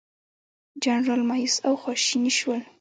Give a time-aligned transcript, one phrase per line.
[0.83, 2.61] جنرالان مأیوس او خواشیني شول.